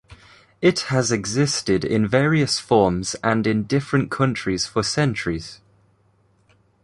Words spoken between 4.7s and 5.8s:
centuries.